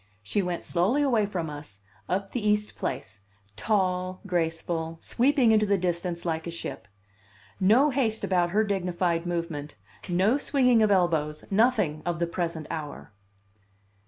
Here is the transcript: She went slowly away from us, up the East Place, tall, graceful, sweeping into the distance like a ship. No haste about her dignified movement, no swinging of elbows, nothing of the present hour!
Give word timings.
She 0.23 0.41
went 0.41 0.63
slowly 0.63 1.03
away 1.03 1.27
from 1.27 1.47
us, 1.47 1.81
up 2.09 2.31
the 2.31 2.43
East 2.43 2.75
Place, 2.75 3.25
tall, 3.55 4.19
graceful, 4.25 4.97
sweeping 4.99 5.51
into 5.51 5.67
the 5.67 5.77
distance 5.77 6.25
like 6.25 6.47
a 6.47 6.49
ship. 6.49 6.87
No 7.59 7.91
haste 7.91 8.23
about 8.23 8.49
her 8.49 8.63
dignified 8.63 9.27
movement, 9.27 9.75
no 10.09 10.39
swinging 10.39 10.81
of 10.81 10.89
elbows, 10.89 11.45
nothing 11.51 12.01
of 12.03 12.17
the 12.17 12.25
present 12.25 12.65
hour! 12.71 13.11